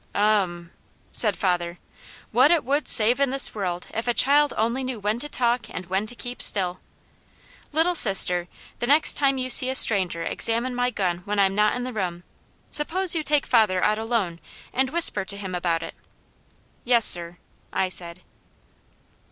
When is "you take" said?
13.13-13.45